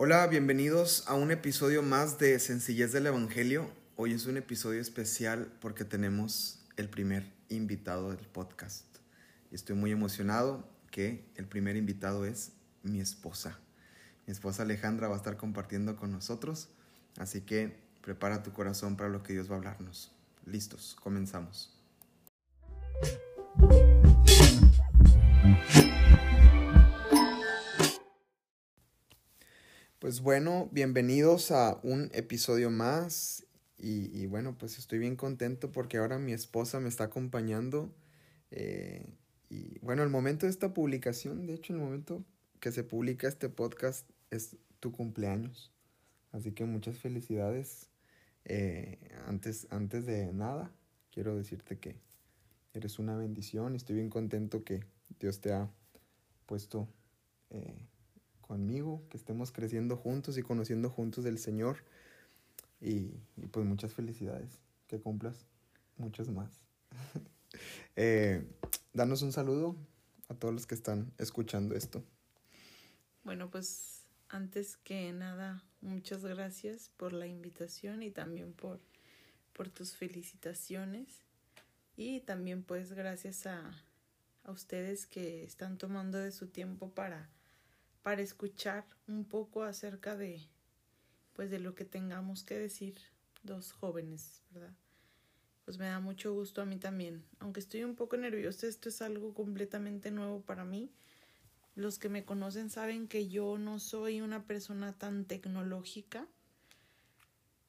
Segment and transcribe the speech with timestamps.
[0.00, 3.68] Hola, bienvenidos a un episodio más de Sencillez del Evangelio.
[3.96, 8.86] Hoy es un episodio especial porque tenemos el primer invitado del podcast.
[9.50, 12.52] Estoy muy emocionado que el primer invitado es
[12.84, 13.58] mi esposa.
[14.28, 16.68] Mi esposa Alejandra va a estar compartiendo con nosotros,
[17.18, 20.12] así que prepara tu corazón para lo que Dios va a hablarnos.
[20.46, 21.76] Listos, comenzamos.
[29.98, 33.44] Pues bueno, bienvenidos a un episodio más
[33.76, 37.92] y, bueno, pues estoy bien contento porque ahora mi esposa me está acompañando.
[38.52, 39.16] Eh,
[39.50, 42.24] y bueno, el momento de esta publicación, de hecho el momento
[42.60, 45.72] que se publica este podcast es tu cumpleaños.
[46.30, 47.90] Así que muchas felicidades.
[48.44, 50.70] Eh, antes, antes de nada,
[51.10, 51.96] quiero decirte que
[52.72, 54.84] eres una bendición y estoy bien contento que
[55.18, 55.68] Dios te ha
[56.46, 56.88] puesto
[57.50, 57.88] eh,
[58.48, 61.76] conmigo, que estemos creciendo juntos y conociendo juntos del Señor.
[62.80, 63.10] Y,
[63.52, 65.46] pues muchas felicidades, que cumplas
[65.98, 66.50] muchas más.
[67.96, 68.44] eh,
[68.92, 69.76] danos un saludo
[70.28, 72.02] a todos los que están escuchando esto.
[73.22, 78.80] Bueno, pues antes que nada, muchas gracias por la invitación y también por,
[79.52, 81.08] por tus felicitaciones.
[81.96, 83.72] Y también pues gracias a,
[84.44, 87.28] a ustedes que están tomando de su tiempo para
[88.02, 90.48] para escuchar un poco acerca de
[91.38, 92.98] pues de lo que tengamos que decir
[93.44, 94.74] dos jóvenes, ¿verdad?
[95.64, 99.02] Pues me da mucho gusto a mí también, aunque estoy un poco nerviosa, esto es
[99.02, 100.90] algo completamente nuevo para mí.
[101.76, 106.26] Los que me conocen saben que yo no soy una persona tan tecnológica.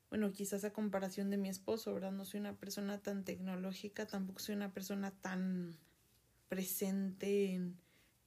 [0.09, 2.11] Bueno, quizás a comparación de mi esposo, ¿verdad?
[2.11, 5.77] No soy una persona tan tecnológica, tampoco soy una persona tan
[6.47, 7.77] presente en,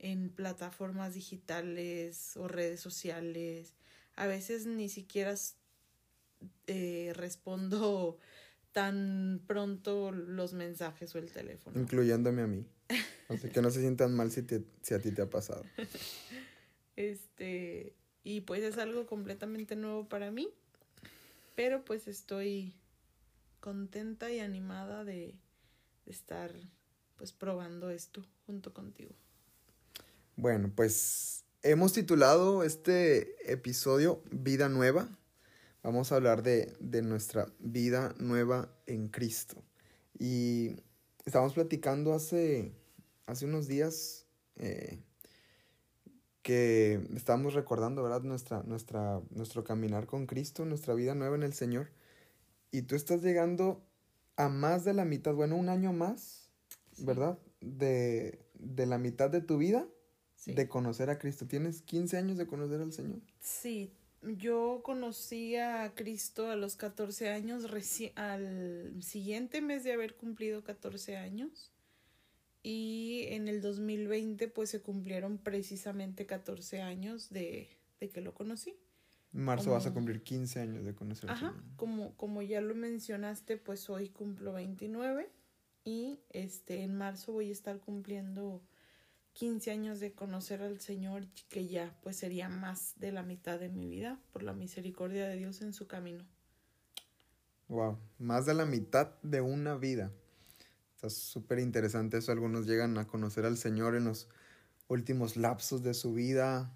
[0.03, 3.73] en plataformas digitales o redes sociales.
[4.15, 5.35] A veces ni siquiera
[6.67, 8.19] eh, respondo
[8.73, 11.81] tan pronto los mensajes o el teléfono.
[11.81, 12.67] Incluyéndome a mí.
[13.29, 14.45] Así que no se sientan mal si,
[14.83, 15.65] si a ti te ha pasado.
[16.95, 20.51] Este, y pues es algo completamente nuevo para mí,
[21.55, 22.75] pero pues estoy
[23.61, 25.35] contenta y animada de,
[26.05, 26.53] de estar
[27.17, 29.15] pues probando esto junto contigo.
[30.37, 35.07] Bueno, pues hemos titulado este episodio Vida Nueva.
[35.83, 39.63] Vamos a hablar de, nuestra vida nueva en Cristo.
[40.19, 40.77] Y
[41.27, 42.73] estábamos platicando hace,
[43.27, 44.25] hace unos días
[44.57, 45.01] eh,
[46.41, 48.23] que estábamos recordando, ¿verdad?
[48.23, 51.91] Nuestra, nuestra, nuestro caminar con Cristo, nuestra vida nueva en el Señor.
[52.71, 53.85] Y tú estás llegando
[54.37, 56.49] a más de la mitad, bueno, un año más,
[56.97, 57.39] ¿verdad?
[57.61, 59.87] De, de la mitad de tu vida
[60.47, 61.47] de conocer a Cristo.
[61.47, 63.21] ¿Tienes 15 años de conocer al Señor?
[63.41, 63.93] Sí,
[64.23, 67.65] yo conocí a Cristo a los 14 años,
[68.15, 71.73] al siguiente mes de haber cumplido 14 años.
[72.63, 78.77] Y en el 2020 pues se cumplieron precisamente 14 años de, que lo conocí.
[79.35, 81.55] En marzo vas a cumplir 15 años de conocer al Señor.
[81.77, 85.29] Como, como ya lo mencionaste, pues hoy cumplo 29
[85.85, 88.63] y este en marzo voy a estar cumpliendo
[89.35, 93.69] 15 años de conocer al Señor, que ya pues sería más de la mitad de
[93.69, 96.25] mi vida, por la misericordia de Dios en su camino.
[97.69, 100.13] Wow, más de la mitad de una vida.
[100.95, 102.31] Está súper interesante eso.
[102.31, 104.29] Algunos llegan a conocer al Señor en los
[104.89, 106.73] últimos lapsos de su vida.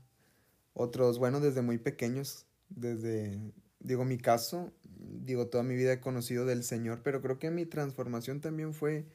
[0.73, 3.39] Otros, bueno, desde muy pequeños, desde,
[3.79, 7.67] digo, mi caso, digo, toda mi vida he conocido del Señor, pero creo que mi
[7.67, 9.07] transformación también fue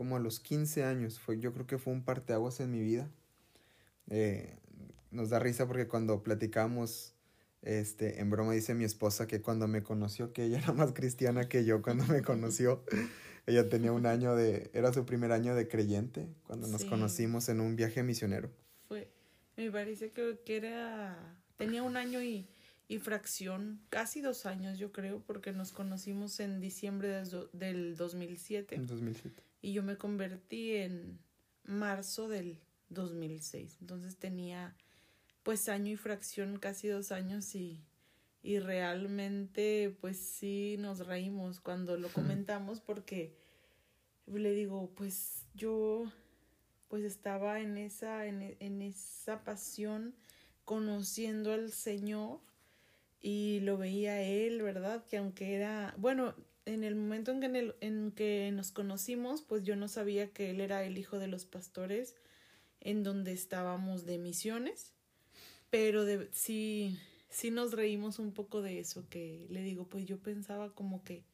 [0.00, 1.20] como a los 15 años.
[1.20, 3.10] Fue, yo creo que fue un parteaguas en mi vida.
[4.08, 4.56] Eh,
[5.10, 7.12] nos da risa porque cuando platicamos,
[7.60, 11.50] este, en broma dice mi esposa que cuando me conoció, que ella era más cristiana
[11.50, 12.82] que yo cuando me conoció.
[13.46, 17.60] ella tenía un año de, era su primer año de creyente cuando nos conocimos en
[17.60, 18.50] un viaje misionero.
[18.88, 19.10] Fue,
[19.58, 22.48] me parece que, que era, tenía un año y,
[22.90, 28.74] y, fracción, casi dos años yo creo, porque nos conocimos en diciembre del, del 2007.
[28.74, 31.18] En 2007 y yo me convertí en
[31.64, 32.58] marzo del
[32.88, 33.78] 2006.
[33.80, 34.74] Entonces tenía
[35.42, 37.82] pues año y fracción, casi dos años y,
[38.42, 43.34] y realmente pues sí nos reímos cuando lo comentamos porque
[44.26, 46.10] le digo pues yo
[46.88, 50.14] pues estaba en esa, en, en esa pasión
[50.64, 52.40] conociendo al Señor
[53.20, 55.04] y lo veía él, ¿verdad?
[55.06, 56.34] Que aunque era, bueno,
[56.66, 60.60] en el momento en que, en, que nos conocimos, pues yo no sabía que él
[60.60, 62.14] era el hijo de los pastores
[62.80, 64.92] en donde estábamos de misiones,
[65.68, 70.18] pero de, sí, sí nos reímos un poco de eso, que le digo, pues yo
[70.18, 71.24] pensaba como que,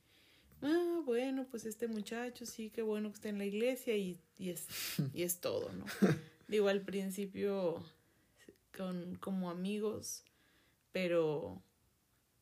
[0.63, 4.51] ah, bueno, pues este muchacho sí, qué bueno que está en la iglesia y, y,
[4.51, 4.67] es,
[5.15, 5.85] y es todo, ¿no?
[6.49, 7.83] digo, al principio
[8.77, 10.25] con, como amigos,
[10.93, 11.63] pero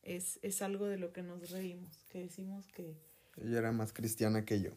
[0.05, 2.95] es, es algo de lo que nos reímos, que decimos que...
[3.37, 4.71] Ella era más cristiana que yo.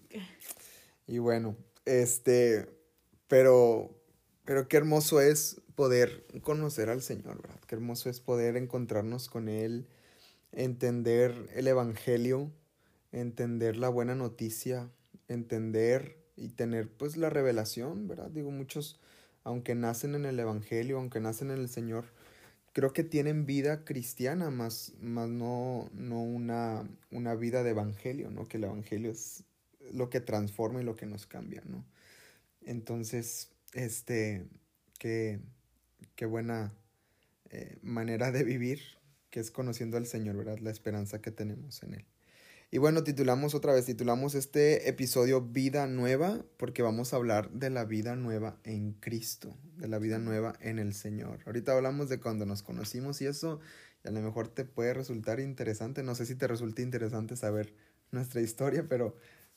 [1.06, 2.68] y bueno, este,
[3.28, 3.94] pero,
[4.44, 7.60] pero qué hermoso es poder conocer al Señor, ¿verdad?
[7.68, 9.86] Qué hermoso es poder encontrarnos con Él,
[10.50, 12.50] entender el Evangelio,
[13.12, 14.90] entender la buena noticia,
[15.28, 18.30] entender y tener pues la revelación, ¿verdad?
[18.30, 18.98] Digo, muchos,
[19.44, 22.06] aunque nacen en el Evangelio, aunque nacen en el Señor,
[22.78, 28.46] creo que tienen vida cristiana, más, más no, no una, una vida de Evangelio, ¿no?
[28.46, 29.42] Que el Evangelio es
[29.92, 31.84] lo que transforma y lo que nos cambia, ¿no?
[32.60, 34.46] Entonces, este,
[34.96, 35.40] qué,
[36.14, 36.72] qué buena
[37.50, 38.80] eh, manera de vivir,
[39.30, 40.58] que es conociendo al Señor, ¿verdad?
[40.58, 42.06] La esperanza que tenemos en Él.
[42.70, 47.70] Y bueno, titulamos otra vez, titulamos este episodio Vida Nueva, porque vamos a hablar de
[47.70, 51.38] la vida nueva en Cristo, de la vida nueva en el Señor.
[51.46, 53.58] Ahorita hablamos de cuando nos conocimos y eso,
[54.04, 57.72] a lo mejor te puede resultar interesante, no sé si te resulta interesante saber
[58.10, 59.16] nuestra historia, pero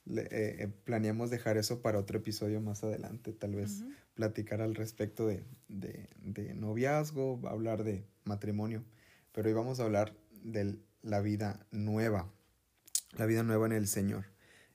[0.10, 5.28] eh, eh, planeamos dejar eso para otro episodio más adelante, tal vez platicar al respecto
[5.28, 8.86] de, de, de, noviazgo, hablar de matrimonio,
[9.34, 12.32] pero hoy vamos a hablar de la vida nueva,
[13.18, 14.26] la vida nueva en el Señor.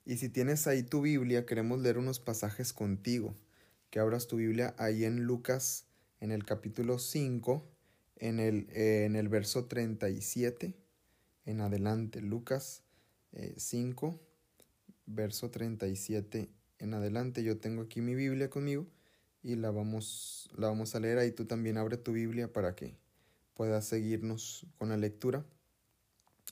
[0.05, 3.35] Y si tienes ahí tu Biblia, queremos leer unos pasajes contigo,
[3.91, 5.87] que abras tu Biblia ahí en Lucas,
[6.21, 7.67] en el capítulo 5,
[8.17, 10.75] en el, eh, en el verso 37,
[11.45, 12.83] en adelante, Lucas
[13.57, 14.21] 5
[15.07, 17.43] verso 37 en adelante.
[17.43, 18.87] Yo tengo aquí mi Biblia conmigo
[19.43, 21.19] y la vamos, la vamos a leer.
[21.19, 22.97] Ahí tú también abre tu Biblia para que
[23.55, 25.45] puedas seguirnos con la lectura.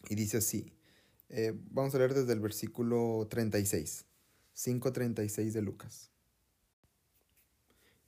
[0.08, 0.72] Y dice así,
[1.28, 4.04] eh, vamos a leer desde el versículo 36,
[4.56, 6.10] 5.36 de Lucas.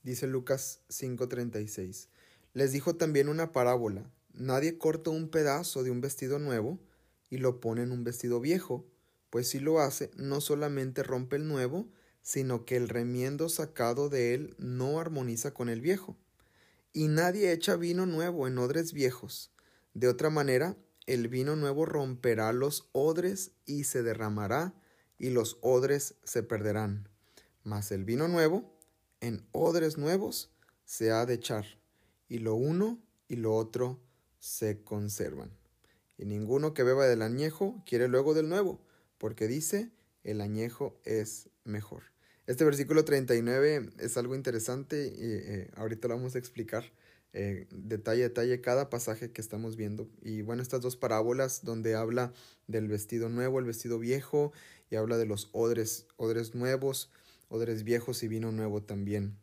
[0.03, 2.09] Dice Lucas 5.36,
[2.53, 6.79] les dijo también una parábola, nadie corta un pedazo de un vestido nuevo
[7.29, 8.87] y lo pone en un vestido viejo
[9.31, 11.89] pues si lo hace, no solamente rompe el nuevo,
[12.23, 16.17] sino que el remiendo sacado de él no armoniza con el viejo.
[16.93, 19.53] Y nadie echa vino nuevo en odres viejos.
[19.95, 24.75] De otra manera, el vino nuevo romperá los odres y se derramará,
[25.19, 27.09] y los odres se perderán.
[27.63, 28.77] Mas el vino nuevo,
[29.21, 30.51] en odres nuevos,
[30.85, 31.65] se ha de echar,
[32.29, 34.01] y lo uno y lo otro
[34.41, 35.51] se conservan.
[36.19, 38.81] Y ninguno que beba del añejo quiere luego del nuevo,
[39.19, 39.91] porque dice,
[40.25, 42.03] el añejo es mejor.
[42.47, 46.85] Este versículo 39 es algo interesante y eh, ahorita lo vamos a explicar
[47.39, 50.09] eh, detalle a detalle cada pasaje que estamos viendo.
[50.23, 52.33] Y bueno, estas dos parábolas donde habla
[52.67, 54.55] del vestido nuevo, el vestido viejo,
[54.91, 57.11] y habla de los odres, odres nuevos,
[57.51, 59.37] odres viejos y vino nuevo también.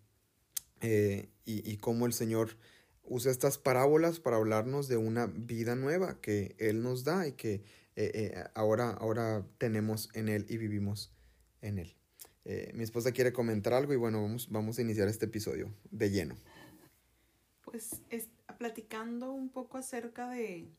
[0.82, 2.58] Eh, y, cómo el Señor
[3.04, 7.62] usa estas parábolas para hablarnos de una vida nueva que Él nos da y que
[7.96, 11.14] eh, ahora, ahora tenemos en Él y vivimos
[11.62, 11.96] en Él.
[12.74, 16.36] Mi esposa quiere comentar algo y bueno, vamos, vamos a iniciar este episodio de lleno.
[17.74, 18.30] Pues es,
[18.60, 20.70] platicando un poco acerca de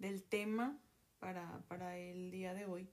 [0.00, 0.76] del tema
[1.20, 2.88] para, para el día de hoy,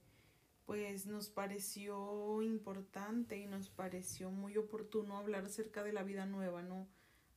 [0.67, 6.61] pues nos pareció importante y nos pareció muy oportuno hablar acerca de la vida nueva,
[6.61, 6.87] ¿no?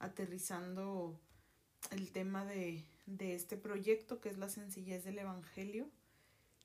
[0.01, 1.19] Aterrizando
[1.93, 5.89] el tema de, de este proyecto que es la sencillez del Evangelio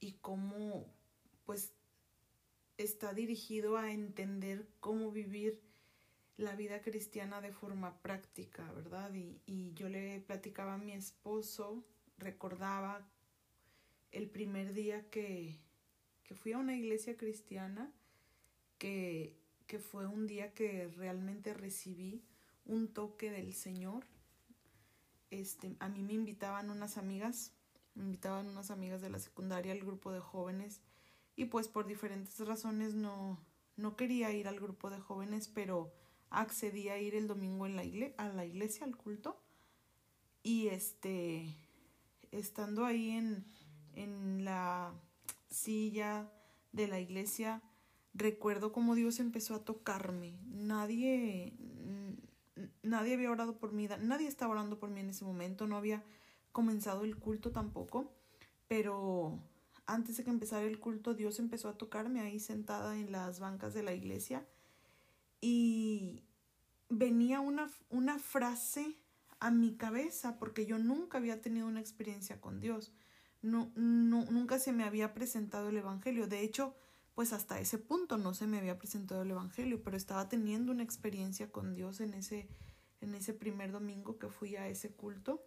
[0.02, 0.94] y cómo
[1.46, 1.72] pues
[2.76, 5.67] está dirigido a entender cómo vivir
[6.38, 9.14] la vida cristiana de forma práctica, ¿verdad?
[9.14, 11.84] Y, y yo le platicaba a mi esposo,
[12.18, 13.08] recordaba
[14.12, 15.60] el primer día que,
[16.24, 17.92] que fui a una iglesia cristiana,
[18.78, 22.24] que, que fue un día que realmente recibí
[22.66, 24.06] un toque del Señor
[25.30, 27.54] este, a mí me invitaban unas amigas,
[27.96, 30.82] me invitaban unas amigas de la secundaria al grupo de jóvenes
[31.36, 33.40] y pues por diferentes razones no,
[33.76, 35.94] no quería ir al grupo de jóvenes, pero
[36.30, 37.84] accedí a ir el domingo en la
[38.18, 39.42] a la iglesia, al culto.
[40.44, 41.56] Y este,
[42.32, 43.46] estando ahí en,
[43.94, 44.94] en la
[45.50, 46.32] silla
[46.72, 47.62] de la iglesia,
[48.14, 50.38] recuerdo como Dios empezó a tocarme.
[50.46, 51.54] Nadie,
[52.84, 56.04] nadie había orado por mí, nadie estaba orando por mí en ese momento, no había
[56.52, 58.12] comenzado el culto tampoco,
[58.68, 59.40] pero
[59.86, 63.74] antes de que empezara el culto Dios empezó a tocarme ahí sentada en las bancas
[63.74, 64.46] de la iglesia
[65.42, 66.24] y
[66.90, 68.98] venía una, una frase
[69.40, 72.94] a mi cabeza porque yo nunca había tenido una experiencia con Dios.
[73.42, 76.28] No, no, nunca se me había presentado el Evangelio.
[76.28, 76.76] De hecho,
[77.14, 80.84] pues hasta ese punto no se me había presentado el Evangelio, pero estaba teniendo una
[80.84, 82.48] experiencia con Dios en ese,
[83.02, 85.44] en ese primer domingo que fui a ese culto.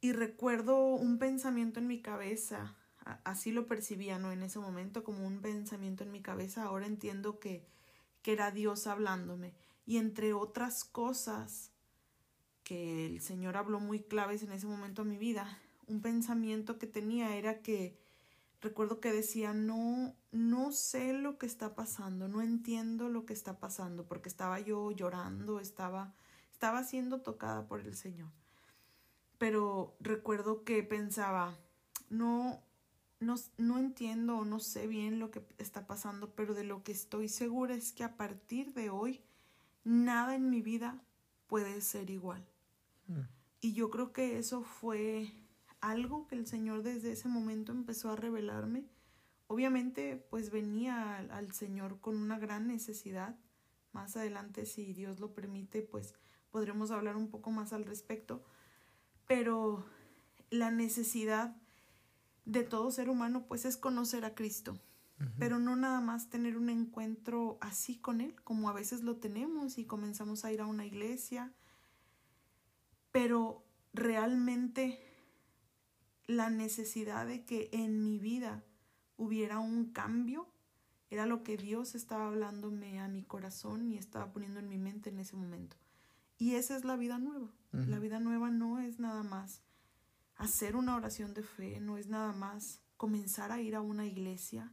[0.00, 2.76] Y recuerdo un pensamiento en mi cabeza,
[3.22, 4.32] así lo percibía, ¿no?
[4.32, 7.64] En ese momento como un pensamiento en mi cabeza, ahora entiendo que,
[8.22, 9.54] que era Dios hablándome.
[9.84, 11.70] Y entre otras cosas
[12.64, 16.86] que el Señor habló muy claves en ese momento a mi vida, un pensamiento que
[16.86, 17.98] tenía era que
[18.60, 23.58] recuerdo que decía, no, no sé lo que está pasando, no entiendo lo que está
[23.58, 26.14] pasando, porque estaba yo llorando, estaba,
[26.52, 28.30] estaba siendo tocada por el Señor.
[29.38, 31.58] Pero recuerdo que pensaba,
[32.08, 32.62] no,
[33.22, 36.92] no, no entiendo o no sé bien lo que está pasando, pero de lo que
[36.92, 39.20] estoy segura es que a partir de hoy,
[39.84, 41.02] nada en mi vida
[41.46, 42.46] puede ser igual.
[43.06, 43.20] Mm.
[43.60, 45.32] Y yo creo que eso fue
[45.80, 48.86] algo que el Señor desde ese momento empezó a revelarme.
[49.46, 53.36] Obviamente, pues venía al, Señor con una gran necesidad.
[53.92, 56.14] Más adelante, si Dios lo permite, pues
[56.50, 58.42] podremos hablar un poco más al respecto.
[59.26, 59.84] Pero
[60.50, 61.56] la necesidad
[62.44, 64.78] de todo ser humano, pues es conocer a Cristo.
[65.38, 69.78] Pero no nada más tener un encuentro así con Él, como a veces lo tenemos
[69.78, 71.52] y comenzamos a ir a una iglesia.
[73.12, 74.98] Pero realmente
[76.26, 78.64] la necesidad de que en mi vida
[79.16, 80.48] hubiera un cambio
[81.08, 85.10] era lo que Dios estaba hablándome a mi corazón y estaba poniendo en mi mente
[85.10, 85.76] en ese momento.
[86.38, 87.48] Y esa es la vida nueva.
[87.70, 89.62] La vida nueva no es nada más
[90.36, 94.72] hacer una oración de fe, no es nada más comenzar a ir a una iglesia.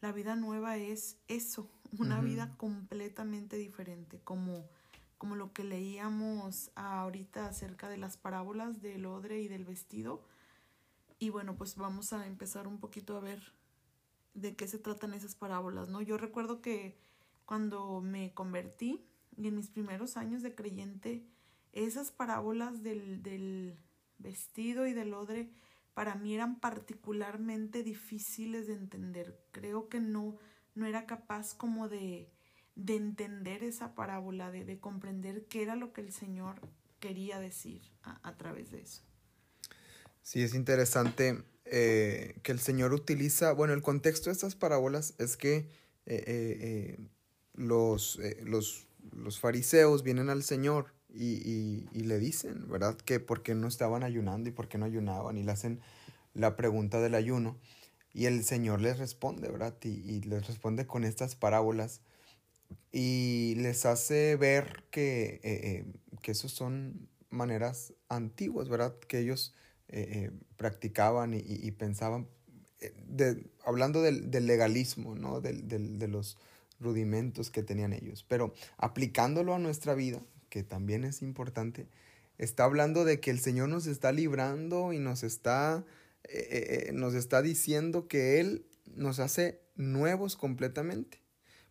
[0.00, 4.68] La vida nueva es eso, una vida completamente diferente, como,
[5.16, 10.24] como lo que leíamos ahorita acerca de las parábolas del odre y del vestido
[11.18, 13.52] y bueno, pues vamos a empezar un poquito a ver
[14.34, 16.00] de qué se tratan esas parábolas, ¿no?
[16.00, 16.96] Yo recuerdo que
[17.44, 19.04] cuando me convertí
[19.36, 21.26] y en mis primeros años de creyente,
[21.72, 23.76] esas parábolas del, del
[24.18, 25.48] vestido y del odre
[25.94, 29.36] para mí eran particularmente difíciles de entender.
[29.50, 30.38] Creo que no,
[30.74, 32.30] no era capaz como de,
[32.76, 36.60] de entender esa parábola, de, de, comprender qué era lo que el Señor
[37.00, 39.02] quería decir a través de eso.
[40.22, 45.36] Sí, es interesante eh, que el Señor utiliza, bueno, el contexto de estas parábolas es
[45.36, 45.66] que eh,
[46.06, 46.98] eh,
[47.54, 52.96] los, los, los, fariseos vienen al Señor y, y, le dicen, ¿verdad?
[52.96, 55.80] Que por qué no estaban ayunando y por qué no ayunaban y le hacen
[56.34, 57.56] la pregunta del ayuno.
[58.12, 59.74] Y el Señor les responde, ¿verdad?
[59.82, 62.02] Y, y, les responde con estas parábolas
[62.92, 65.84] y les hace ver que,
[66.22, 68.94] que esos son maneras antiguas, ¿verdad?
[69.06, 69.54] Que ellos
[69.88, 72.28] eh, eh, practicaban y, pensaban,
[72.80, 75.40] eh, de, hablando del, legalismo, ¿no?
[75.40, 76.36] de los
[76.80, 81.88] rudimentos que tenían ellos, pero aplicándolo a nuestra vida, que también es importante,
[82.38, 85.84] está hablando de que el Señor nos está librando y nos está,
[86.92, 91.20] nos está diciendo que Él nos hace nuevos completamente.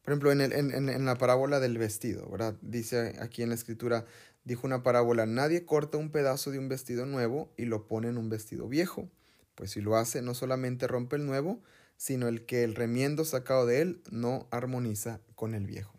[0.02, 2.56] Por ejemplo, en, el, en, en, la parábola del vestido, ¿verdad?
[2.62, 4.06] Dice aquí en la escritura,
[4.48, 8.18] Dijo una parábola, nadie corta un pedazo de un vestido nuevo y lo pone en
[8.18, 9.12] un vestido viejo,
[9.56, 11.62] pues si lo hace no solamente rompe el nuevo,
[11.98, 15.97] sino el que el remiendo sacado de él no armoniza con el viejo.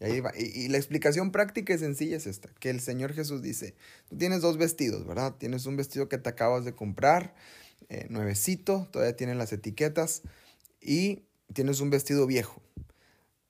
[0.00, 3.74] Y la explicación práctica y sencilla es esta, que el Señor Jesús dice,
[4.08, 5.34] tú tienes dos vestidos, ¿verdad?
[5.38, 7.34] Tienes un vestido que te acabas de comprar,
[7.88, 10.22] eh, nuevecito, todavía tiene las etiquetas,
[10.80, 12.62] y tienes un vestido viejo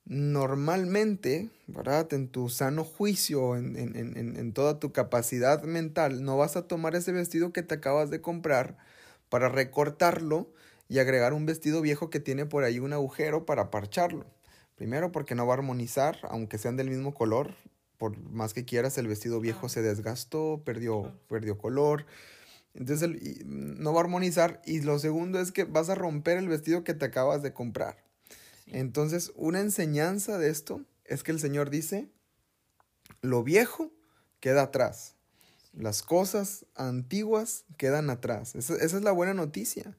[0.09, 2.13] normalmente, ¿verdad?
[2.15, 6.95] En tu sano juicio, en, en, en, toda tu capacidad mental, no vas a tomar
[6.97, 8.79] ese vestido que te acabas de comprar
[9.29, 10.51] para recortarlo
[10.89, 14.25] y agregar un vestido viejo que tiene por ahí un agujero para parcharlo.
[14.79, 17.55] Primero porque no va a armonizar, aunque sean del mismo color,
[17.99, 22.07] por más que quieras, el vestido viejo se desgastó, perdió, perdió color.
[22.75, 23.11] Entonces
[23.45, 24.63] no va a armonizar.
[24.65, 28.05] Y lo segundo es que vas a romper el vestido que te acabas de comprar.
[28.67, 32.09] Entonces, una enseñanza de esto es que el Señor dice,
[33.21, 33.91] lo viejo
[34.39, 35.17] queda atrás,
[35.73, 38.55] las cosas antiguas quedan atrás.
[38.55, 39.97] Esa, es la buena noticia,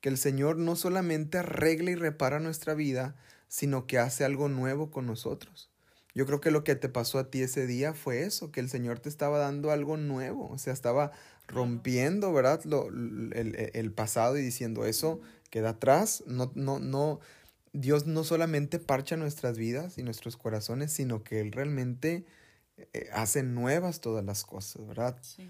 [0.00, 3.16] que el Señor no solamente arregla y repara nuestra vida,
[3.52, 5.68] sino que hace algo nuevo con nosotros.
[6.14, 8.70] Yo creo que lo que te pasó a ti ese día fue eso, que el
[8.70, 11.12] Señor te estaba dando algo nuevo, o sea, estaba
[11.48, 12.64] rompiendo, ¿verdad?
[12.64, 17.20] Lo, el, el pasado y diciendo eso queda atrás, no, no, no,
[17.74, 22.24] Dios no solamente parcha nuestras vidas y nuestros corazones, sino que Él realmente
[22.78, 25.18] eh, hace nuevas todas las cosas, ¿verdad?
[25.20, 25.46] Sí.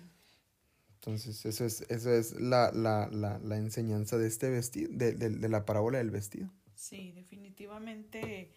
[0.95, 5.31] Entonces, eso es, eso es la, la, la, la enseñanza de este vestido, de, de,
[5.31, 6.51] de, la parábola del vestido.
[6.75, 8.53] Sí, definitivamente.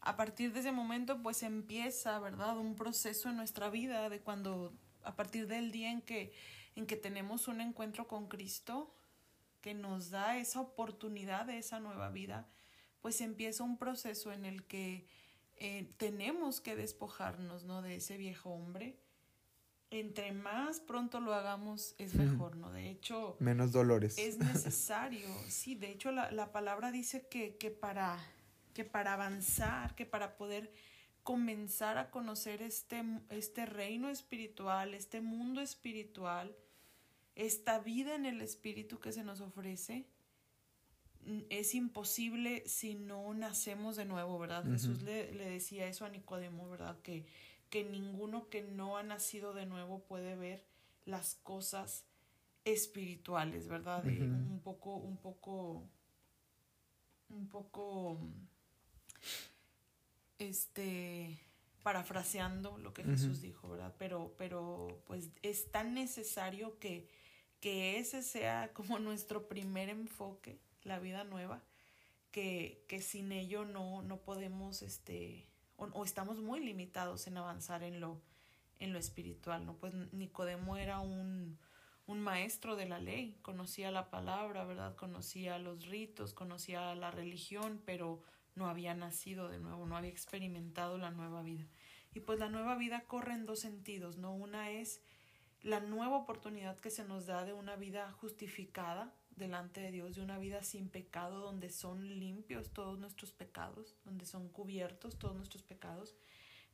[0.00, 2.58] A partir de ese momento, pues empieza, ¿verdad?
[2.58, 4.72] Un proceso en nuestra vida de cuando,
[5.04, 6.32] a partir del día en que,
[6.74, 8.94] en que tenemos un encuentro con Cristo,
[9.60, 12.48] que nos da esa oportunidad de esa nueva vida,
[13.00, 15.06] pues empieza un proceso en el que
[15.56, 17.82] eh, tenemos que despojarnos, ¿no?
[17.82, 19.01] De ese viejo hombre
[19.92, 22.72] entre más pronto lo hagamos es mejor, ¿no?
[22.72, 23.36] De hecho...
[23.40, 24.16] Menos dolores.
[24.18, 28.18] Es necesario, sí, de hecho la, la palabra dice que, que, para,
[28.74, 30.72] que para avanzar, que para poder
[31.22, 36.56] comenzar a conocer este, este reino espiritual, este mundo espiritual,
[37.34, 40.06] esta vida en el espíritu que se nos ofrece,
[41.50, 44.64] es imposible si no nacemos de nuevo, ¿verdad?
[44.64, 47.00] Jesús le, le decía eso a Nicodemo, ¿verdad?
[47.02, 47.24] Que
[47.72, 50.62] que ninguno que no ha nacido de nuevo puede ver
[51.06, 52.04] las cosas
[52.66, 54.04] espirituales, ¿verdad?
[54.04, 55.82] un poco, un poco,
[57.30, 58.18] un poco,
[60.38, 61.40] este,
[61.82, 63.94] parafraseando lo que Jesús dijo, ¿verdad?
[63.98, 67.08] Pero, pero, pues es tan necesario que,
[67.58, 71.62] que ese sea como nuestro primer enfoque, la vida nueva,
[72.32, 78.00] que, que sin ello no, no podemos, este, o, estamos muy limitados en avanzar en
[78.00, 78.22] lo,
[78.78, 79.76] en lo espiritual, ¿no?
[79.76, 81.58] Pues Nicodemo era un,
[82.06, 84.96] un maestro de la ley, conocía la palabra, ¿verdad?
[84.96, 88.22] Conocía los ritos, conocía la religión, pero
[88.54, 91.66] no había nacido de nuevo, no había experimentado la nueva vida.
[92.14, 94.34] Y pues la nueva vida corre en dos sentidos, ¿no?
[94.34, 95.00] Una es
[95.62, 100.22] la nueva oportunidad que se nos da de una vida justificada, delante de Dios, de
[100.22, 105.62] una vida sin pecado, donde son limpios todos nuestros pecados, donde son cubiertos todos nuestros
[105.62, 106.14] pecados,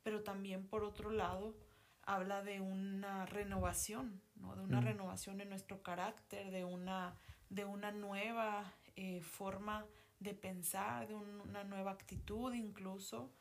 [0.03, 1.55] pero también por otro lado
[2.03, 4.55] habla de una renovación, ¿no?
[4.55, 4.85] de una mm.
[4.85, 7.15] renovación en nuestro carácter, de una,
[7.49, 9.85] de una nueva eh, forma
[10.19, 13.31] de pensar, de una nueva actitud incluso,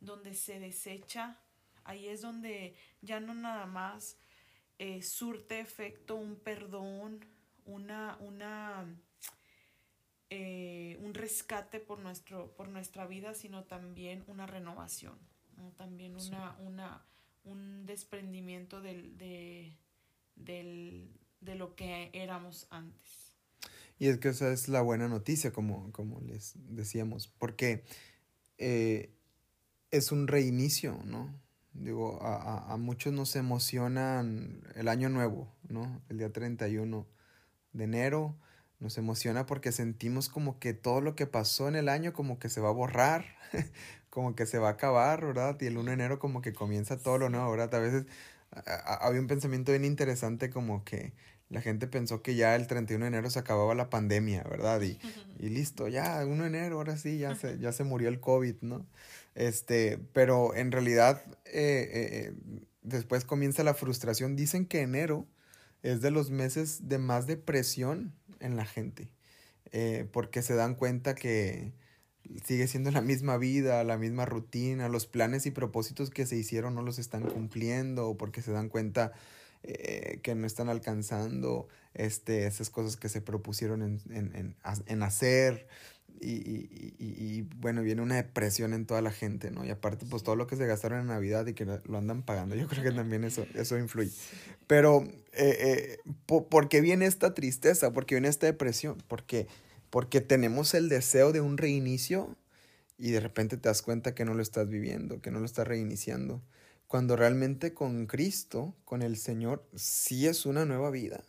[0.00, 1.38] donde se desecha,
[1.84, 4.16] ahí es donde ya no nada más
[4.78, 7.24] eh, surte efecto un perdón,
[7.66, 8.86] una, una,
[10.30, 15.18] eh, un rescate por, nuestro, por nuestra vida, sino también una renovación,
[15.76, 17.04] también una, una,
[17.44, 19.76] un desprendimiento del, de,
[20.36, 23.34] del, de lo que éramos antes.
[23.98, 27.84] Y es que esa es la buena noticia, como, como les decíamos, porque
[28.58, 29.14] eh,
[29.90, 31.32] es un reinicio, ¿no?
[31.72, 36.02] Digo, a, a, a, muchos nos emocionan el año nuevo, ¿no?
[36.08, 37.06] El día 31
[37.74, 38.34] de enero.
[38.80, 42.48] Nos emociona porque sentimos como que todo lo que pasó en el año como que
[42.48, 43.24] se va a borrar,
[44.10, 45.56] como que se va a acabar, ¿verdad?
[45.60, 47.74] Y el 1 de enero como que comienza todo lo nuevo, ¿verdad?
[47.74, 48.06] A veces
[49.00, 51.12] había un pensamiento bien interesante como que
[51.50, 54.80] la gente pensó que ya el 31 de enero se acababa la pandemia, ¿verdad?
[54.82, 54.98] Y,
[55.38, 58.56] y listo, ya, 1 de enero, ahora sí, ya se, ya se murió el COVID,
[58.62, 58.86] ¿no?
[59.34, 62.32] Este, pero en realidad eh, eh,
[62.82, 64.36] después comienza la frustración.
[64.36, 65.26] Dicen que enero
[65.84, 69.10] es de los meses de más depresión en la gente,
[69.70, 71.74] eh, porque se dan cuenta que
[72.42, 76.74] sigue siendo la misma vida, la misma rutina, los planes y propósitos que se hicieron
[76.74, 79.12] no los están cumpliendo, porque se dan cuenta
[79.62, 85.68] eh, que no están alcanzando este, esas cosas que se propusieron en, en, en hacer
[86.24, 89.64] y, y, y, bueno, viene una depresión en toda la gente, ¿no?
[89.64, 92.54] Y aparte, pues todo lo que se gastaron en Navidad y que lo andan pagando,
[92.54, 94.12] yo creo que también eso, eso influye.
[94.66, 97.92] Pero, eh, eh, ¿por qué viene esta tristeza?
[97.92, 99.02] ¿Por qué viene esta depresión?
[99.08, 99.46] Porque,
[99.90, 102.36] porque tenemos el deseo de un reinicio
[102.98, 105.66] y de repente te das cuenta que no lo estás viviendo, que no lo estás
[105.66, 106.42] reiniciando.
[106.86, 111.24] Cuando realmente con Cristo, con el Señor, sí es una nueva vida,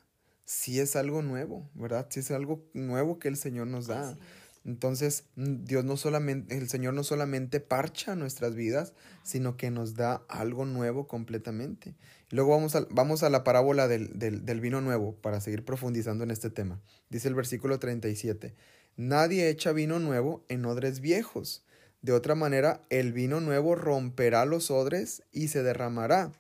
[0.46, 2.08] sí es algo nuevo, ¿verdad?
[2.10, 4.18] Sí es algo nuevo que el Señor nos da.
[4.66, 9.96] Entonces, mm, Dios no solamente, el Señor no solamente parcha nuestras vidas, sino que nos
[9.96, 11.96] da algo nuevo completamente.
[12.32, 16.24] Luego vamos a, vamos a la parábola del, del, del, vino nuevo para seguir profundizando
[16.24, 16.82] en este tema.
[17.10, 18.56] Dice el versículo 37,
[18.98, 21.64] Nadie echa vino nuevo en odres viejos.
[22.02, 26.32] De otra manera, el vino nuevo romperá los odres y se derramará,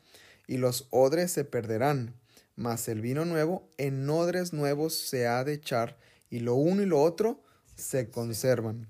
[0.48, 2.16] y los odres se perderán.
[2.56, 5.98] Mas el vino nuevo en odres nuevos se ha de echar,
[6.30, 7.45] y lo uno y lo otro
[7.76, 8.90] se conservan.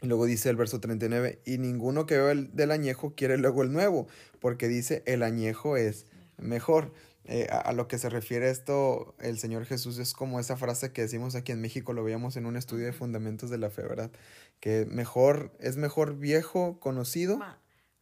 [0.00, 3.72] Y luego dice el verso 39, y ninguno que el del añejo quiere luego el
[3.72, 4.08] nuevo,
[4.40, 6.06] porque dice el añejo es
[6.38, 6.92] mejor.
[7.24, 11.02] Eh, a, lo que se refiere esto, el Señor Jesús es como esa frase que
[11.02, 14.10] decimos aquí en México, lo veíamos en un estudio de fundamentos de la fe, ¿verdad?
[14.58, 17.38] Que mejor, es mejor viejo conocido.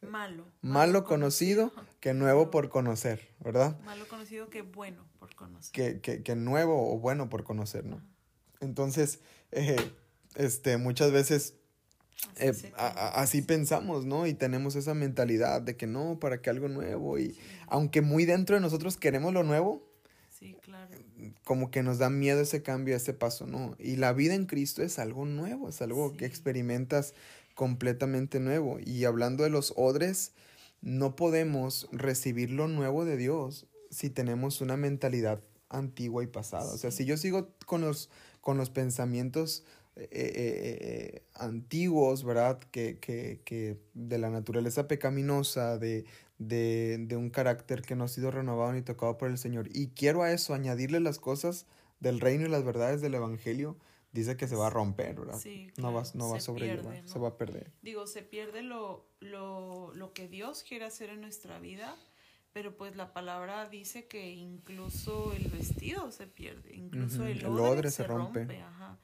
[0.00, 0.46] malo.
[0.62, 1.70] Malo, conocido,
[2.00, 3.78] que nuevo por conocer, ¿verdad?
[3.82, 5.72] Malo conocido que bueno por conocer.
[5.72, 8.00] Que, que, que nuevo o bueno por conocer, ¿no?
[8.60, 9.20] Entonces,
[9.52, 9.76] eh,
[10.36, 11.54] este, muchas veces
[12.38, 14.26] así, eh, así, pensamos, ¿no?
[14.26, 17.18] Y tenemos esa mentalidad de que no, para que algo nuevo.
[17.18, 17.36] Y
[17.66, 19.86] aunque muy dentro de nosotros queremos lo nuevo,
[20.38, 20.94] sí, claro.
[21.44, 23.76] como que nos da miedo ese cambio, ese paso, ¿no?
[23.78, 27.14] Y la vida en Cristo es algo nuevo, es algo que experimentas
[27.54, 28.78] completamente nuevo.
[28.84, 30.32] Y hablando de los odres,
[30.80, 36.72] no podemos recibir lo nuevo de Dios si tenemos una mentalidad antigua y pasada.
[36.72, 39.64] O sea, si yo sigo con los, con los pensamientos
[39.96, 42.60] eh, eh, eh, antiguos, ¿verdad?
[42.70, 46.04] Que, que, que, de la naturaleza pecaminosa, de,
[46.38, 49.68] de, de, un carácter que no ha sido renovado ni tocado por el Señor.
[49.72, 51.66] Y quiero a eso añadirle las cosas
[52.00, 53.76] del reino y las verdades del Evangelio
[54.12, 55.38] dice que se va a romper, ¿verdad?
[55.38, 57.70] Sí, no va, no va a sobrellevar, se va a perder.
[57.82, 61.96] Digo, se pierde lo, lo, lo que Dios quiere hacer en nuestra vida,
[62.52, 68.04] pero pues la palabra dice que incluso el vestido se pierde, incluso el, odre se,
[68.04, 68.60] rompe.
[68.60, 68.98] Ajá.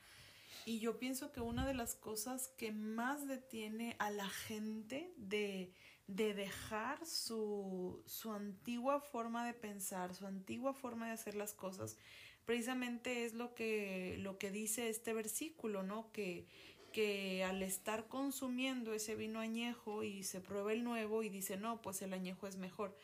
[0.64, 5.72] Y yo pienso que una de las cosas que más detiene a la gente de,
[6.08, 11.96] de dejar su, su antigua forma de pensar, su antigua forma de hacer las cosas,
[12.46, 16.10] precisamente es lo que, lo que dice este versículo, ¿no?
[16.10, 16.46] Que,
[16.92, 21.82] que al estar consumiendo ese vino añejo y se prueba el nuevo y dice, no,
[21.82, 22.96] pues el añejo es mejor,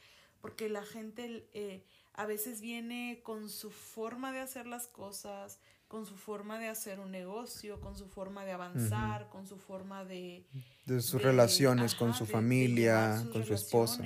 [0.43, 6.05] porque la gente eh, a veces viene con su forma de hacer las cosas, con
[6.05, 10.45] su forma de hacer un negocio, con su forma de avanzar, con su forma de...
[10.85, 14.03] De sus relaciones con su familia, con su esposa.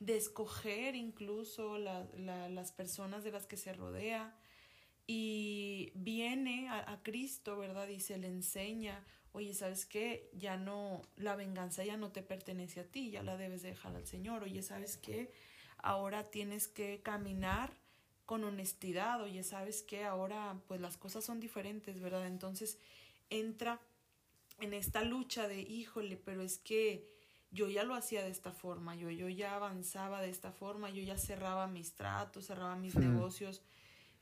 [0.00, 4.34] De escoger incluso las personas de las que se rodea
[5.06, 7.88] y viene a, Cristo, ¿verdad?
[7.88, 10.30] Y se le enseña, oye, ¿sabes qué?
[10.32, 14.06] Ya no, la venganza ya no te pertenece a ti, ya la debes dejar al
[14.06, 15.30] Señor, oye, ¿sabes qué?
[15.78, 17.72] Ahora tienes que caminar
[18.24, 20.04] con honestidad, oye, ¿sabes qué?
[20.04, 22.26] Ahora pues las cosas son diferentes, ¿verdad?
[22.26, 22.78] Entonces
[23.30, 23.80] entra
[24.58, 27.06] en esta lucha de, híjole, pero es que
[27.50, 31.02] yo ya lo hacía de esta forma, yo, yo ya avanzaba de esta forma, yo
[31.02, 33.62] ya cerraba mis tratos, cerraba mis negocios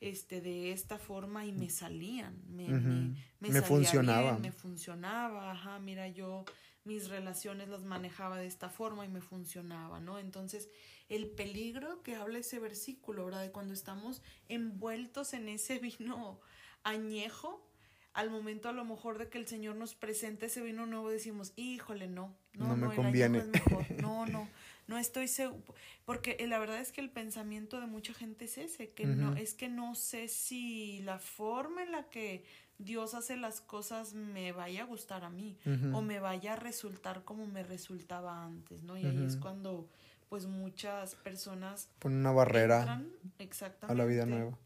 [0.00, 4.38] este, de esta forma y me salían, me, me, me, funcionaba.
[4.38, 6.44] me funcionaba, ajá, mira, yo
[6.84, 10.18] mis relaciones las manejaba de esta forma y me funcionaba, ¿no?
[10.18, 10.68] Entonces,
[11.08, 13.42] el peligro que habla ese versículo, ¿verdad?
[13.42, 16.40] De cuando estamos envueltos en ese vino
[16.82, 17.66] añejo,
[18.12, 21.52] al momento a lo mejor de que el Señor nos presente ese vino nuevo, decimos,
[21.56, 23.42] híjole, no, no, no, me conviene.
[24.00, 24.48] No, no,
[24.86, 25.62] no estoy seguro,
[26.04, 29.34] porque eh, la verdad es que el pensamiento de mucha gente es ese, que no,
[29.34, 32.44] es que no sé si la forma en la que
[32.78, 35.56] Dios hace las cosas me vaya a gustar a mí,
[35.92, 38.98] o me vaya a resultar como me resultaba antes, ¿no?
[38.98, 39.88] Y ahí es cuando,
[40.28, 41.88] pues, muchas personas...
[41.98, 43.00] Ponen una barrera
[43.80, 44.58] a la vida nueva.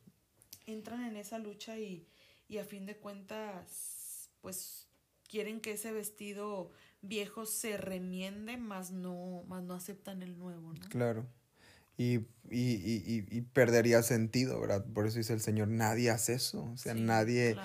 [0.67, 2.07] Entran en esa lucha y,
[2.49, 4.89] y a fin de cuentas, pues,
[5.29, 6.71] quieren que ese vestido
[7.03, 10.89] viejo se remiende, más no, más no aceptan el nuevo, ¿no?
[10.89, 11.27] Claro.
[11.97, 14.87] Y, y, y, y, perdería sentido, ¿verdad?
[14.95, 16.63] Por eso dice el Señor, nadie hace eso.
[16.73, 17.57] O sea, nadie, eh,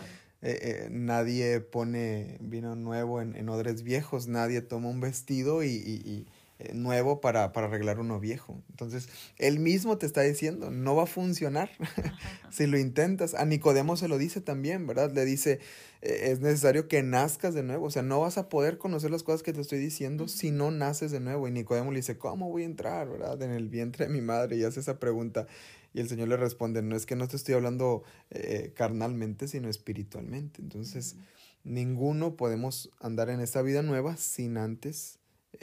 [0.41, 6.25] eh, nadie pone vino nuevo en, en, odres viejos, nadie toma un vestido y, eh,
[6.73, 8.61] nuevo para, para, arreglar uno viejo.
[8.69, 11.69] Entonces, él mismo te está diciendo, no va a funcionar
[12.51, 13.33] si lo intentas.
[13.33, 15.11] A Nicodemo se lo dice también, ¿verdad?
[15.11, 15.59] Le dice,
[16.01, 17.87] e, es necesario que nazcas de nuevo.
[17.87, 20.71] O sea, no vas a poder conocer las cosas que te estoy diciendo si no
[20.71, 21.47] naces de nuevo.
[21.47, 23.41] Y Nicodemo le dice, ¿cómo voy a entrar, verdad?
[23.41, 24.55] En el vientre de mi madre.
[24.55, 25.47] Y hace esa pregunta.
[25.93, 29.69] Y el Señor le responde, no es que no te estoy hablando eh, carnalmente, sino
[29.69, 30.61] espiritualmente.
[30.61, 31.17] Entonces,
[31.63, 35.19] ninguno podemos andar en esta vida nueva sin antes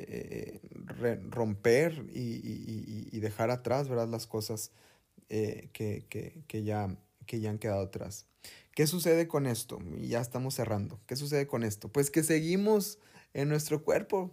[0.09, 0.61] eh,
[1.31, 4.09] romper y, dejar atrás, ¿verdad?
[4.09, 4.73] Las cosas
[5.29, 6.07] eh, que,
[6.65, 8.27] ya, que ya han quedado atrás.
[8.75, 9.79] ¿Qué sucede con esto?
[10.01, 11.01] Ya estamos cerrando.
[11.07, 11.89] ¿Qué sucede con esto?
[11.89, 12.99] Pues que seguimos
[13.35, 14.31] en nuestro cuerpo,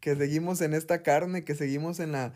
[0.00, 2.34] que seguimos en esta carne, que seguimos en la...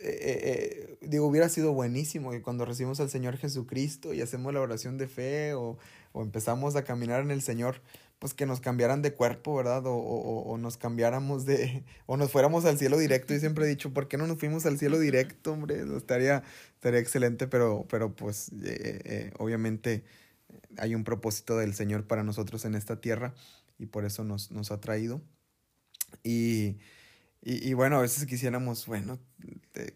[0.00, 4.96] Eh, digo, hubiera sido buenísimo que cuando recibimos al Señor Jesucristo y hacemos la oración
[4.98, 5.78] de fe o
[6.14, 7.82] empezamos a caminar en el Señor,
[8.18, 9.86] pues que nos cambiaran de cuerpo, ¿verdad?
[9.86, 13.34] O, o, o, nos cambiáramos de, o nos fuéramos al cielo directo.
[13.34, 15.84] Y siempre he dicho, ¿por qué no nos fuimos al cielo directo, hombre?
[15.96, 16.42] Estaría,
[16.74, 20.04] estaría excelente, pero, pero pues eh, eh, obviamente
[20.78, 23.34] hay un propósito del Señor para nosotros en esta tierra
[23.78, 25.20] y por eso nos, nos ha traído.
[26.22, 26.78] Y,
[27.42, 29.18] y, y, bueno, a veces quisiéramos, bueno,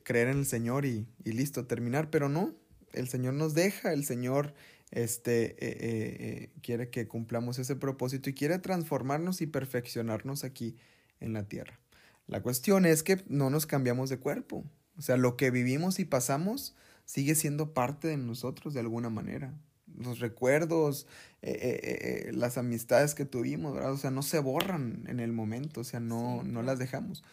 [0.02, 2.54] creer en el Señor y, y listo, terminar, pero no,
[2.92, 4.54] el Señor nos deja, el Señor
[4.90, 10.76] este, eh, eh, eh, quiere que cumplamos ese propósito y quiere transformarnos y perfeccionarnos aquí
[11.20, 11.78] en la tierra.
[12.26, 14.64] La cuestión es que no nos cambiamos de cuerpo.
[14.96, 16.74] O sea, lo que vivimos y pasamos
[17.04, 19.54] sigue siendo parte de nosotros de alguna manera.
[19.96, 21.06] Los recuerdos,
[21.42, 23.92] eh, las amistades que tuvimos, ¿verdad?
[23.92, 27.24] O sea, no se borran en el momento, o sea, no, no las dejamos.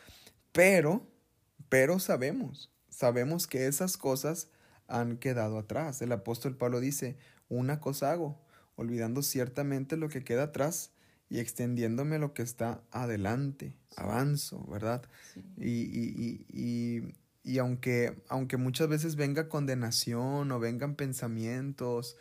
[0.51, 1.05] Pero,
[1.67, 4.47] pero sabemos, sabemos que esas cosas
[4.87, 6.01] han quedado atrás.
[6.01, 7.17] El apóstol Pablo dice,
[7.49, 8.41] una cosa hago,
[8.75, 10.91] olvidando ciertamente lo que queda atrás
[11.29, 15.03] y extendiéndome lo que está adelante, avanzo, ¿verdad?
[15.57, 22.17] Y, y, y, y, aunque, aunque muchas veces venga condenación o vengan pensamientos,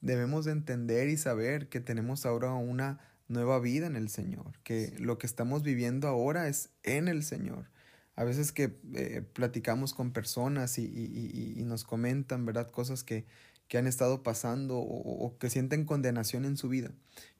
[0.00, 4.94] debemos de entender y saber que tenemos ahora una nueva vida en el Señor, que
[4.98, 7.70] lo que estamos viviendo ahora es en el Señor.
[8.14, 12.70] A veces que eh, platicamos con personas y, y, y, nos comentan, ¿verdad?
[12.70, 13.26] Cosas que,
[13.68, 16.90] que han estado pasando o, que sienten condenación en su vida.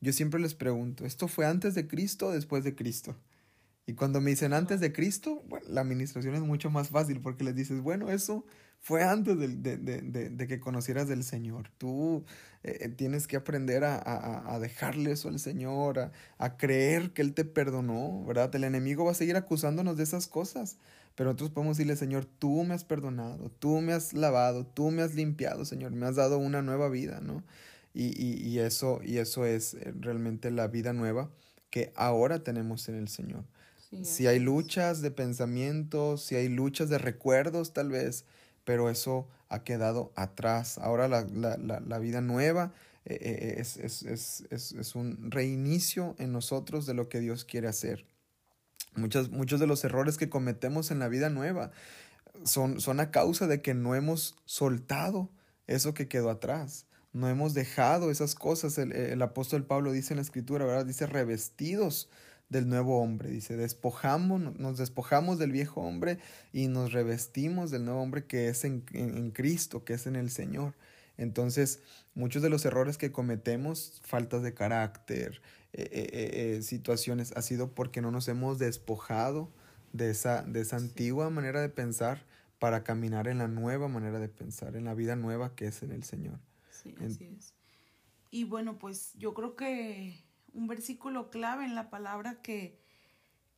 [0.00, 3.16] Yo siempre les pregunto, ¿esto fue antes de Cristo o después de Cristo?
[3.86, 7.54] Y cuando me dicen antes de Cristo, la administración es mucho más fácil porque les
[7.54, 8.44] dices, bueno, eso
[8.80, 11.70] fue antes de, que conocieras del Señor.
[11.78, 12.24] Tú
[12.64, 17.44] eh, eh, tienes que aprender a, dejarle eso al Señor, a creer que Él te
[17.44, 18.52] perdonó, ¿verdad?
[18.54, 20.78] El enemigo va a seguir acusándonos de esas cosas.
[21.16, 25.02] Pero nosotros podemos decirle, Señor, tú me has perdonado, tú me has lavado, tú me
[25.02, 27.42] has limpiado, Señor, me has dado una nueva vida, ¿no?
[27.94, 31.30] Y, y, y eso, y eso es eh, realmente la vida nueva
[31.70, 33.44] que ahora tenemos en el Señor.
[34.02, 38.24] si hay luchas de pensamientos, si hay luchas de recuerdos tal vez,
[38.64, 40.78] pero eso ha quedado atrás.
[40.78, 42.72] Ahora la, la, la, la vida nueva
[43.06, 44.02] eh, eh, es, es,
[44.50, 48.04] es, es, un reinicio en nosotros de lo que Dios quiere hacer.
[48.96, 51.70] Muchos, muchos de los errores que cometemos en la vida nueva
[52.44, 55.30] son, son a causa de que no hemos soltado
[55.66, 56.86] eso que quedó atrás.
[57.12, 58.78] No hemos dejado esas cosas.
[58.78, 60.86] El, el apóstol Pablo dice en la escritura, ¿verdad?
[60.86, 62.08] Dice revestidos
[62.48, 63.30] del nuevo hombre.
[63.30, 66.18] Dice, despojamos, nos despojamos del viejo hombre
[66.52, 70.16] y nos revestimos del nuevo hombre que es en, en, en Cristo, que es en
[70.16, 70.74] el Señor.
[71.18, 71.80] Entonces,
[72.14, 75.40] muchos de los errores que cometemos, faltas de carácter,
[75.78, 79.50] eh, eh, eh, situaciones, ha sido porque no nos hemos despojado
[79.92, 82.24] de esa, de esa antigua manera de pensar
[82.58, 85.92] para caminar en la nueva manera de pensar, en la vida nueva que es en
[85.92, 86.38] el Señor.
[86.70, 87.52] Sí, así es.
[88.30, 92.80] Y bueno, pues yo creo que un versículo clave en la palabra que,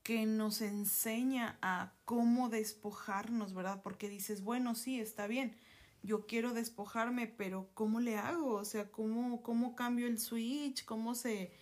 [0.03, 3.81] que nos enseña a cómo despojarnos, ¿verdad?
[3.85, 5.57] Porque dices, bueno, sí, está bien,
[6.03, 8.55] yo quiero despojarme, pero ¿cómo le hago?
[8.55, 10.85] O sea, ¿cómo, cómo cambio el switch?
[10.85, 11.53] ¿Cómo se,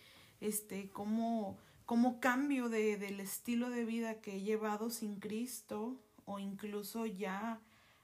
[0.41, 6.39] este, cómo, cómo cambio de, del estilo de vida que he llevado sin Cristo o
[6.39, 7.61] incluso ya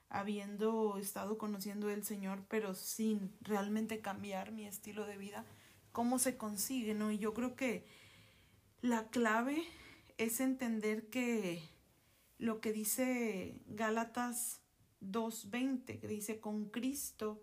[0.08, 5.44] habiendo estado conociendo el Señor, pero sin realmente cambiar mi estilo de vida,
[5.92, 6.94] ¿cómo se consigue?
[6.94, 7.10] ¿no?
[7.10, 7.84] Y yo creo que
[8.80, 9.64] la clave
[10.18, 11.62] es entender que
[12.38, 14.60] lo que dice Gálatas
[15.00, 17.42] 2.20, que dice, con Cristo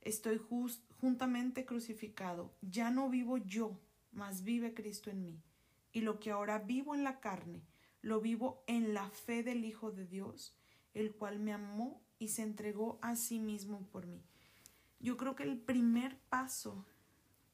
[0.00, 0.40] estoy
[1.00, 3.80] juntamente crucificado, ya no vivo yo,
[4.16, 5.42] mas vive Cristo en mí.
[5.92, 7.62] Y lo que ahora vivo en la carne,
[8.02, 10.56] lo vivo en la fe del Hijo de Dios,
[10.94, 14.22] el cual me amó y se entregó a sí mismo por mí.
[15.00, 16.84] Yo creo que el primer paso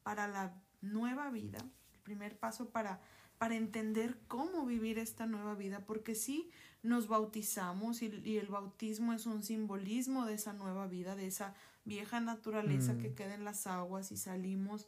[0.03, 1.59] para la nueva vida,
[1.93, 3.01] el primer paso para,
[3.37, 6.49] para entender cómo vivir esta nueva vida, porque sí
[6.81, 11.55] nos bautizamos y, y el bautismo es un simbolismo de esa nueva vida, de esa
[11.85, 12.97] vieja naturaleza mm.
[12.99, 14.87] que queda en las aguas y salimos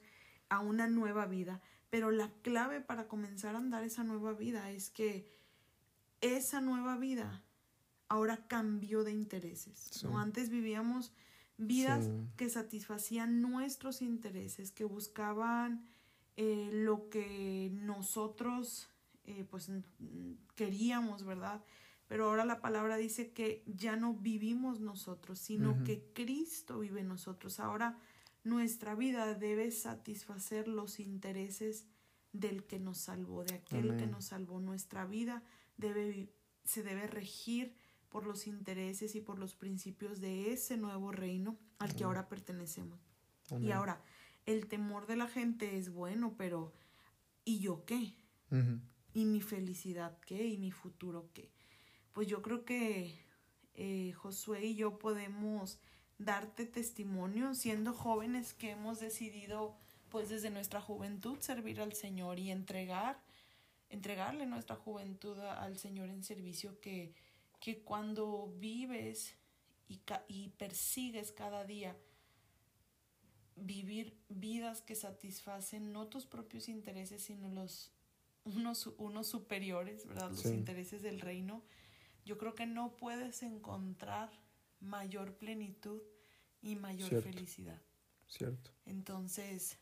[0.49, 1.61] a una nueva vida.
[1.89, 5.29] Pero la clave para comenzar a andar esa nueva vida es que
[6.21, 7.43] esa nueva vida
[8.07, 10.03] ahora cambió de intereses.
[10.03, 10.19] ¿no?
[10.19, 11.13] Antes vivíamos
[11.57, 12.11] vidas sí.
[12.35, 15.85] que satisfacían nuestros intereses, que buscaban
[16.37, 18.89] eh, lo que nosotros
[19.25, 19.71] eh, pues
[20.55, 21.63] queríamos, ¿verdad?
[22.07, 25.83] Pero ahora la palabra dice que ya no vivimos nosotros, sino uh -huh.
[25.83, 27.59] que Cristo vive en nosotros.
[27.59, 27.97] Ahora
[28.45, 31.87] nuestra vida debe satisfacer los intereses
[32.31, 33.97] del que nos salvó, de aquel Amén.
[33.97, 34.59] que nos salvó.
[34.59, 35.43] Nuestra vida
[35.77, 36.31] debe,
[36.63, 37.75] se debe regir
[38.09, 41.97] por los intereses y por los principios de ese nuevo reino al Amén.
[41.97, 42.99] que ahora pertenecemos.
[43.49, 43.63] Amén.
[43.65, 44.01] Y ahora,
[44.45, 46.71] el temor de la gente es bueno, pero
[47.43, 48.15] ¿y yo qué?
[48.51, 48.79] Uh -huh.
[49.13, 50.45] ¿Y mi felicidad qué?
[50.45, 51.51] ¿Y mi futuro qué?
[52.13, 53.25] Pues yo creo que
[53.73, 55.79] eh, Josué y yo podemos
[56.17, 59.75] darte testimonio siendo jóvenes que hemos decidido
[60.09, 63.19] pues desde nuestra juventud servir al Señor y entregar
[63.89, 67.13] entregarle nuestra juventud al Señor en servicio que,
[67.59, 69.35] que cuando vives
[69.87, 71.95] y, y persigues cada día
[73.55, 77.91] vivir vidas que satisfacen no tus propios intereses sino los
[78.45, 80.29] unos, unos superiores, ¿verdad?
[80.29, 81.63] Los intereses del reino,
[82.25, 84.31] yo creo que no puedes encontrar
[84.79, 86.01] mayor plenitud
[86.61, 87.81] y mayor felicidad.
[88.27, 88.71] Cierto.
[88.85, 89.77] Entonces,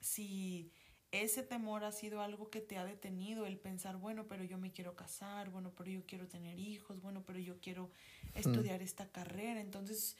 [0.00, 0.72] si
[1.12, 4.72] ese temor ha sido algo que te ha detenido, el pensar, bueno, pero yo me
[4.72, 7.90] quiero casar, bueno, pero yo quiero tener hijos, bueno, pero yo quiero
[8.34, 8.38] hmm.
[8.38, 10.16] estudiar esta carrera, entonces,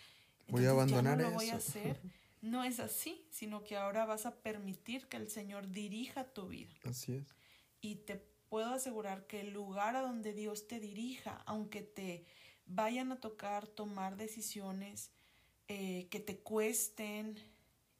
[0.48, 1.98] voy a abandonar no lo voy a hacer.
[2.42, 6.74] No es así, sino que ahora vas a permitir que el Señor dirija tu vida.
[6.82, 7.28] Así es.
[7.80, 8.16] Y te
[8.48, 12.26] puedo asegurar que el lugar a donde Dios te dirija, aunque te
[12.74, 15.11] vayan a tocar tomar decisiones
[15.68, 17.37] eh, que te cuesten,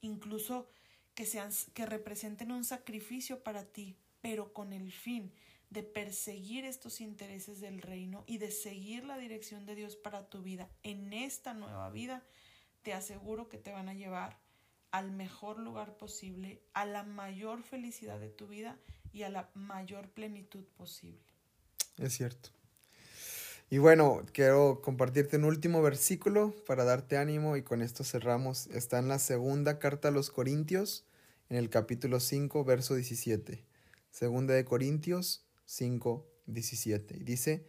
[0.01, 0.69] incluso
[1.15, 5.33] que, sean, que representen un sacrificio para ti, pero con el fin
[5.71, 10.43] de perseguir estos intereses del reino y de seguir la dirección de Dios para tu
[10.43, 12.23] vida en esta nueva vida,
[12.83, 14.39] te aseguro que te van a llevar
[14.91, 18.79] al mejor lugar posible, a la mayor felicidad de tu vida
[19.13, 21.25] y a la mayor plenitud posible.
[21.97, 22.51] Es cierto.
[23.73, 28.67] Y bueno, quiero compartirte un último versículo para darte ánimo y con esto cerramos.
[28.67, 31.07] Está en la segunda carta a los Corintios,
[31.49, 33.65] en el capítulo 5, verso 17.
[34.11, 37.17] Segunda de Corintios 5, 17.
[37.17, 37.65] Y dice,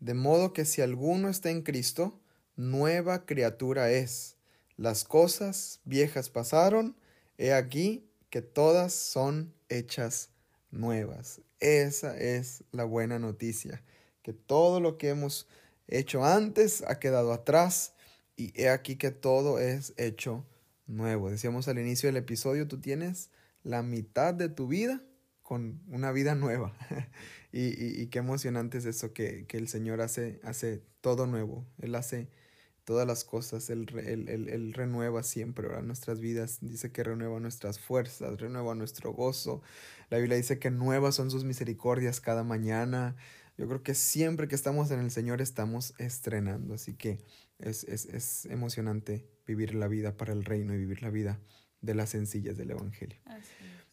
[0.00, 2.20] de modo que si alguno está en Cristo,
[2.56, 4.36] nueva criatura es.
[4.76, 6.96] Las cosas viejas pasaron,
[7.38, 10.30] he aquí que todas son hechas
[10.72, 11.42] nuevas.
[11.60, 13.84] Esa es la buena noticia
[14.24, 15.46] que todo lo que hemos
[15.86, 17.94] hecho antes ha quedado atrás
[18.36, 20.44] y he aquí que todo es hecho
[20.86, 21.30] nuevo.
[21.30, 23.30] Decíamos al inicio del episodio, tú tienes
[23.62, 25.02] la mitad de tu vida
[25.42, 26.74] con una vida nueva.
[27.52, 31.66] y, y, qué emocionante es eso que, que, el Señor hace, hace todo nuevo.
[31.80, 32.28] Él hace
[32.84, 36.58] todas las cosas, Él, él, renueva siempre nuestras vidas.
[36.60, 39.62] Dice que renueva nuestras fuerzas, renueva nuestro gozo.
[40.10, 43.16] La Biblia dice que nuevas son sus misericordias cada mañana.
[43.56, 47.20] Yo creo que siempre que estamos en el Señor estamos estrenando, así que
[47.58, 51.40] es, es, es emocionante vivir la vida para el reino y vivir la vida
[51.80, 53.18] de las sencillas del Evangelio.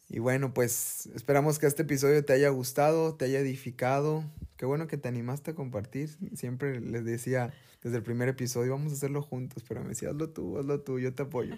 [0.08, 4.24] Y bueno, pues esperamos que este episodio te haya gustado, te haya edificado.
[4.56, 6.10] Qué bueno que te animaste a compartir.
[6.34, 10.28] Siempre les decía desde el primer episodio, vamos a hacerlo juntos, pero me decía, hazlo
[10.30, 11.56] tú, hazlo tú, yo te apoyo.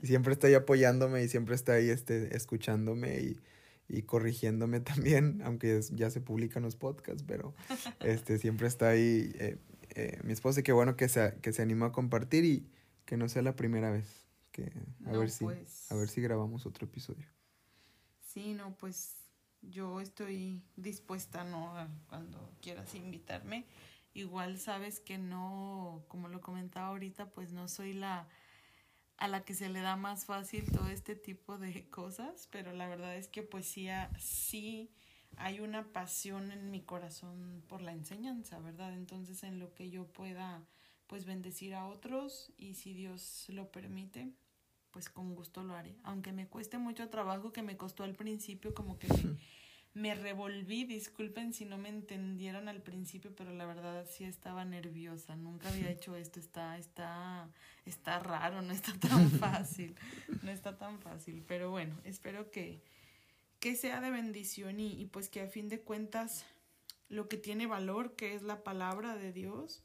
[0.00, 3.36] Y siempre está ahí apoyándome y siempre está ahí este, escuchándome y,
[3.90, 7.54] y corrigiéndome también, aunque ya se publican los podcasts, pero
[8.00, 9.58] este, siempre está ahí eh,
[9.90, 12.70] eh, mi esposa y qué bueno que se, que se animó a compartir y
[13.04, 14.26] que no sea la primera vez.
[14.52, 14.72] Que,
[15.06, 15.90] a, ver si, pues.
[15.90, 17.26] a ver si grabamos otro episodio.
[18.20, 19.16] Sí, no, pues
[19.62, 21.72] yo estoy dispuesta, ¿no?
[22.08, 23.66] Cuando quieras invitarme.
[24.12, 28.28] Igual sabes que no, como lo comentaba ahorita, pues no soy la
[29.20, 32.88] a la que se le da más fácil todo este tipo de cosas, pero la
[32.88, 34.90] verdad es que pues sí, sí
[35.36, 38.94] hay una pasión en mi corazón por la enseñanza, ¿verdad?
[38.94, 40.64] Entonces en lo que yo pueda
[41.06, 44.32] pues bendecir a otros y si Dios lo permite,
[44.90, 45.96] pues con gusto lo haré.
[46.02, 49.08] Aunque me cueste mucho trabajo que me costó al principio como que
[49.94, 55.68] revolví, disculpen si no me entendieron al principio, pero la verdad sí estaba nerviosa, nunca
[55.68, 57.48] había hecho esto, está, está,
[57.84, 59.94] está raro, no está tan fácil,
[60.42, 62.82] no está tan fácil, pero bueno, espero que,
[63.58, 66.46] que sea de bendición y, y pues que a fin de cuentas
[67.08, 69.82] lo que tiene valor, que es la palabra de Dios,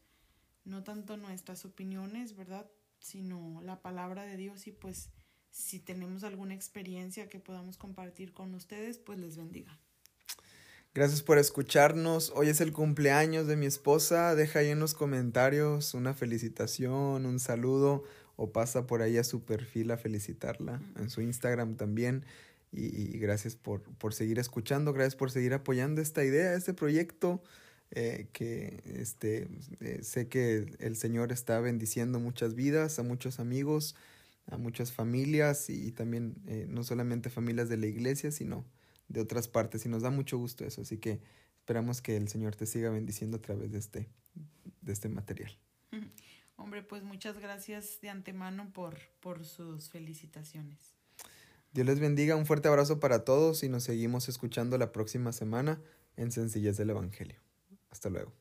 [0.64, 2.70] no tanto nuestras opiniones, ¿verdad?
[3.00, 5.10] Sino la palabra de Dios y pues
[5.50, 9.80] si tenemos alguna experiencia que podamos compartir con ustedes, pues les bendiga.
[10.96, 12.32] Gracias por escucharnos.
[12.38, 14.34] Hoy es el cumpleaños de mi esposa.
[14.34, 18.06] Deja ahí en los comentarios una felicitación, un saludo
[18.38, 22.24] o pasa por ahí a su perfil a felicitarla, en su Instagram también.
[22.72, 27.44] Y, gracias por, por, seguir escuchando, gracias por seguir apoyando esta idea, este proyecto.
[27.92, 29.50] Eh, que este,
[29.82, 33.96] eh, sé que el Señor está bendiciendo muchas vidas, a muchos amigos,
[34.48, 38.66] a muchas familias y, también eh, no solamente familias de la iglesia, sino
[39.08, 40.82] de otras partes y nos da mucho gusto eso.
[40.82, 41.22] Así que
[41.60, 44.10] esperamos que el Señor te siga bendiciendo a través de este,
[44.82, 45.58] de este material.
[46.58, 50.96] Hombre, pues muchas gracias de antemano por, por sus felicitaciones.
[51.74, 55.82] Dios les bendiga, un fuerte abrazo para todos y nos seguimos escuchando la próxima semana
[56.16, 57.42] en Sencillez del Evangelio.
[57.90, 58.34] Hasta luego.